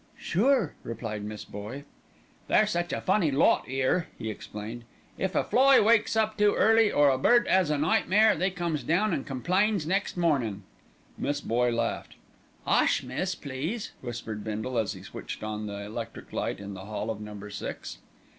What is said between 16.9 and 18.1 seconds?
of Number Six.